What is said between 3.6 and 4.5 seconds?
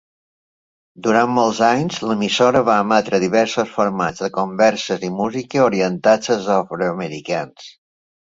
formats de